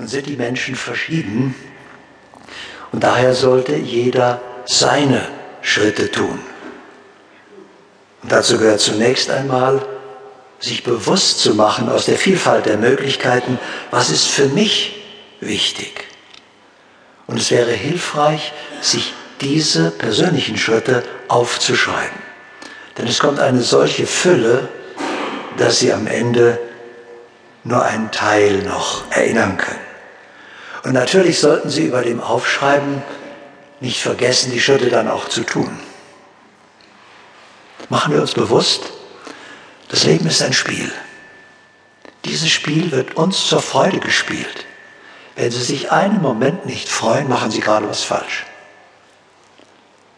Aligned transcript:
Nun 0.00 0.08
sind 0.08 0.28
die 0.28 0.36
Menschen 0.36 0.76
verschieden 0.76 1.54
und 2.90 3.04
daher 3.04 3.34
sollte 3.34 3.76
jeder 3.76 4.40
seine 4.64 5.28
Schritte 5.60 6.10
tun. 6.10 6.38
Und 8.22 8.32
dazu 8.32 8.56
gehört 8.56 8.80
zunächst 8.80 9.28
einmal, 9.28 9.84
sich 10.58 10.84
bewusst 10.84 11.40
zu 11.40 11.54
machen 11.54 11.90
aus 11.90 12.06
der 12.06 12.16
Vielfalt 12.16 12.64
der 12.64 12.78
Möglichkeiten, 12.78 13.58
was 13.90 14.08
ist 14.08 14.26
für 14.28 14.46
mich 14.46 15.02
wichtig. 15.40 16.06
Und 17.26 17.36
es 17.36 17.50
wäre 17.50 17.72
hilfreich, 17.72 18.54
sich 18.80 19.12
diese 19.42 19.90
persönlichen 19.90 20.56
Schritte 20.56 21.02
aufzuschreiben. 21.28 22.22
Denn 22.96 23.06
es 23.06 23.18
kommt 23.18 23.38
eine 23.38 23.60
solche 23.60 24.06
Fülle, 24.06 24.66
dass 25.58 25.78
Sie 25.78 25.92
am 25.92 26.06
Ende 26.06 26.58
nur 27.64 27.84
einen 27.84 28.10
Teil 28.10 28.62
noch 28.62 29.04
erinnern 29.10 29.58
können. 29.58 29.89
Und 30.82 30.92
natürlich 30.92 31.38
sollten 31.38 31.70
Sie 31.70 31.86
über 31.86 32.02
dem 32.02 32.20
Aufschreiben 32.20 33.02
nicht 33.80 34.00
vergessen, 34.00 34.52
die 34.52 34.60
Schritte 34.60 34.88
dann 34.88 35.08
auch 35.08 35.28
zu 35.28 35.42
tun. 35.42 35.78
Machen 37.88 38.14
wir 38.14 38.20
uns 38.20 38.34
bewusst, 38.34 38.92
das 39.88 40.04
Leben 40.04 40.26
ist 40.26 40.42
ein 40.42 40.52
Spiel. 40.52 40.90
Dieses 42.24 42.50
Spiel 42.50 42.92
wird 42.92 43.16
uns 43.16 43.46
zur 43.48 43.62
Freude 43.62 43.98
gespielt. 43.98 44.66
Wenn 45.36 45.50
Sie 45.50 45.62
sich 45.62 45.90
einen 45.90 46.20
Moment 46.20 46.66
nicht 46.66 46.88
freuen, 46.88 47.28
machen 47.28 47.50
Sie 47.50 47.60
gerade 47.60 47.88
was 47.88 48.02
falsch. 48.02 48.46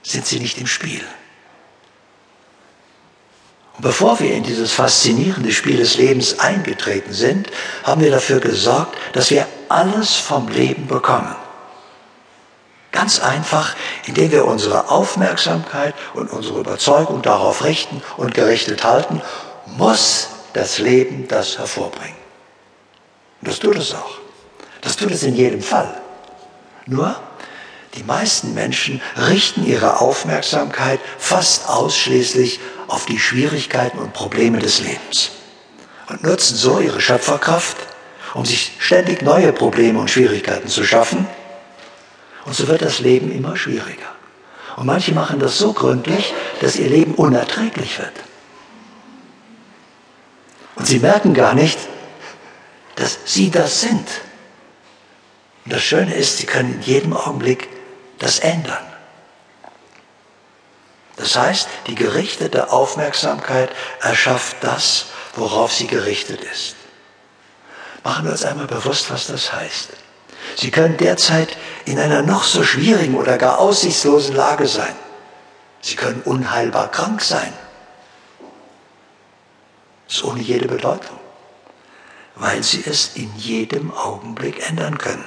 Sind 0.02 0.26
Sie 0.26 0.40
nicht 0.40 0.58
im 0.58 0.66
Spiel. 0.66 1.02
Bevor 3.82 4.20
wir 4.20 4.32
in 4.32 4.44
dieses 4.44 4.70
faszinierende 4.70 5.50
Spiel 5.50 5.78
des 5.78 5.96
Lebens 5.96 6.38
eingetreten 6.38 7.12
sind, 7.12 7.48
haben 7.82 8.00
wir 8.00 8.12
dafür 8.12 8.38
gesorgt, 8.38 8.96
dass 9.12 9.32
wir 9.32 9.44
alles 9.68 10.14
vom 10.14 10.46
Leben 10.46 10.86
bekommen. 10.86 11.34
Ganz 12.92 13.18
einfach, 13.18 13.74
indem 14.06 14.30
wir 14.30 14.44
unsere 14.44 14.88
Aufmerksamkeit 14.88 15.96
und 16.14 16.30
unsere 16.30 16.60
Überzeugung 16.60 17.22
darauf 17.22 17.64
richten 17.64 18.02
und 18.16 18.34
gerichtet 18.34 18.84
halten, 18.84 19.20
muss 19.66 20.28
das 20.52 20.78
Leben 20.78 21.26
das 21.26 21.58
hervorbringen. 21.58 22.14
Und 23.40 23.48
das 23.48 23.58
tut 23.58 23.76
es 23.76 23.92
auch. 23.94 24.18
Das 24.80 24.96
tut 24.96 25.10
es 25.10 25.24
in 25.24 25.34
jedem 25.34 25.60
Fall. 25.60 26.00
Nur, 26.86 27.16
die 27.94 28.04
meisten 28.04 28.54
Menschen 28.54 29.02
richten 29.16 29.66
ihre 29.66 30.00
Aufmerksamkeit 30.00 31.00
fast 31.18 31.68
ausschließlich 31.68 32.60
auf 32.88 33.04
die 33.04 33.18
Schwierigkeiten 33.18 33.98
und 33.98 34.12
Probleme 34.14 34.58
des 34.58 34.80
Lebens 34.80 35.32
und 36.08 36.22
nutzen 36.22 36.56
so 36.56 36.80
ihre 36.80 37.00
Schöpferkraft, 37.00 37.76
um 38.34 38.46
sich 38.46 38.72
ständig 38.78 39.22
neue 39.22 39.52
Probleme 39.52 39.98
und 39.98 40.10
Schwierigkeiten 40.10 40.68
zu 40.68 40.84
schaffen. 40.84 41.26
Und 42.44 42.54
so 42.54 42.66
wird 42.66 42.82
das 42.82 42.98
Leben 42.98 43.30
immer 43.30 43.56
schwieriger. 43.56 44.10
Und 44.76 44.86
manche 44.86 45.12
machen 45.12 45.38
das 45.38 45.58
so 45.58 45.74
gründlich, 45.74 46.32
dass 46.60 46.76
ihr 46.76 46.88
Leben 46.88 47.14
unerträglich 47.14 47.98
wird. 47.98 48.12
Und 50.76 50.86
sie 50.86 50.98
merken 50.98 51.34
gar 51.34 51.54
nicht, 51.54 51.78
dass 52.96 53.18
sie 53.26 53.50
das 53.50 53.82
sind. 53.82 54.08
Und 55.64 55.74
das 55.74 55.82
Schöne 55.82 56.14
ist, 56.14 56.38
sie 56.38 56.46
können 56.46 56.74
in 56.74 56.82
jedem 56.82 57.12
Augenblick 57.12 57.68
das 58.22 58.38
ändern. 58.38 58.86
Das 61.16 61.36
heißt, 61.36 61.68
die 61.86 61.94
gerichtete 61.94 62.72
Aufmerksamkeit 62.72 63.70
erschafft 64.00 64.56
das, 64.60 65.06
worauf 65.34 65.72
sie 65.72 65.86
gerichtet 65.86 66.42
ist. 66.42 66.76
Machen 68.04 68.24
wir 68.24 68.32
uns 68.32 68.44
einmal 68.44 68.66
bewusst, 68.66 69.10
was 69.10 69.26
das 69.26 69.52
heißt. 69.52 69.90
Sie 70.56 70.70
können 70.70 70.96
derzeit 70.96 71.56
in 71.84 71.98
einer 71.98 72.22
noch 72.22 72.44
so 72.44 72.64
schwierigen 72.64 73.16
oder 73.16 73.38
gar 73.38 73.58
aussichtslosen 73.58 74.34
Lage 74.34 74.66
sein. 74.66 74.94
Sie 75.80 75.96
können 75.96 76.22
unheilbar 76.22 76.90
krank 76.90 77.22
sein. 77.22 77.52
Das 80.06 80.16
ist 80.16 80.24
ohne 80.24 80.40
jede 80.40 80.68
Bedeutung, 80.68 81.18
weil 82.34 82.62
sie 82.62 82.82
es 82.86 83.12
in 83.14 83.34
jedem 83.36 83.92
Augenblick 83.92 84.68
ändern 84.68 84.98
können. 84.98 85.24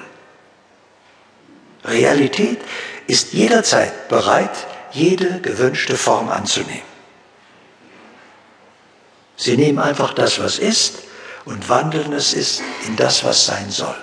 Realität 1.85 2.59
ist 3.07 3.33
jederzeit 3.33 4.07
bereit, 4.09 4.67
jede 4.91 5.41
gewünschte 5.41 5.95
Form 5.95 6.29
anzunehmen. 6.29 6.95
Sie 9.37 9.57
nehmen 9.57 9.79
einfach 9.79 10.13
das, 10.13 10.39
was 10.39 10.59
ist, 10.59 10.99
und 11.45 11.69
wandeln 11.69 12.11
es 12.13 12.33
ist 12.33 12.63
in 12.87 12.95
das, 12.95 13.23
was 13.23 13.45
sein 13.45 13.69
soll. 13.69 13.95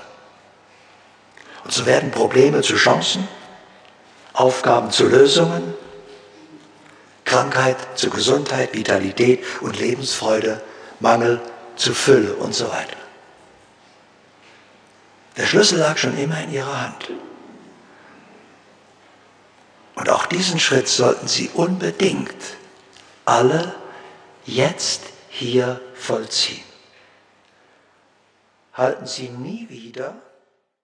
Und 1.64 1.72
so 1.72 1.86
werden 1.86 2.10
Probleme 2.10 2.62
zu 2.62 2.76
Chancen, 2.76 3.26
Aufgaben 4.32 4.90
zu 4.90 5.08
Lösungen, 5.08 5.74
Krankheit 7.24 7.76
zu 7.94 8.10
Gesundheit, 8.10 8.74
Vitalität 8.74 9.44
und 9.60 9.78
Lebensfreude, 9.78 10.60
Mangel 11.00 11.40
zu 11.76 11.94
Fülle 11.94 12.34
und 12.34 12.54
so 12.54 12.68
weiter. 12.70 12.96
Der 15.36 15.46
Schlüssel 15.46 15.78
lag 15.78 15.96
schon 15.96 16.16
immer 16.18 16.42
in 16.42 16.52
ihrer 16.52 16.82
Hand. 16.82 17.10
Und 19.94 20.10
auch 20.10 20.21
diesen 20.32 20.58
Schritt 20.58 20.88
sollten 20.88 21.28
Sie 21.28 21.50
unbedingt 21.54 22.56
alle 23.24 23.74
jetzt 24.44 25.02
hier 25.28 25.80
vollziehen. 25.94 26.64
Halten 28.74 29.06
Sie 29.06 29.28
nie 29.28 29.68
wieder 29.68 30.14